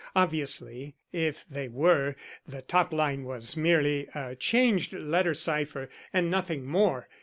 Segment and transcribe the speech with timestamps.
[0.15, 2.15] Obviously, if they were,
[2.47, 7.07] the top line was merely a changed letter cipher, and nothing more.